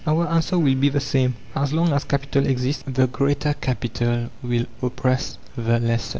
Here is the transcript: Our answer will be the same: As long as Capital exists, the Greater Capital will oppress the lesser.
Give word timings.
Our 0.07 0.27
answer 0.27 0.57
will 0.57 0.73
be 0.73 0.89
the 0.89 0.99
same: 0.99 1.35
As 1.55 1.73
long 1.73 1.93
as 1.93 2.05
Capital 2.05 2.47
exists, 2.47 2.81
the 2.87 3.05
Greater 3.05 3.53
Capital 3.53 4.29
will 4.41 4.65
oppress 4.81 5.37
the 5.55 5.79
lesser. 5.79 6.09